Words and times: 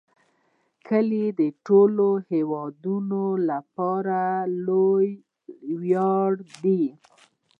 کلي 0.87 1.25
د 1.39 1.41
ټولو 1.65 2.07
هیوادوالو 2.31 3.27
لپاره 3.49 4.19
لوی 4.67 5.07
ویاړ 5.81 6.31
دی. 6.63 6.83